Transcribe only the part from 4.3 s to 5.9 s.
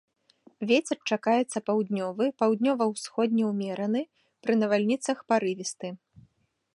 пры навальніцах парывісты.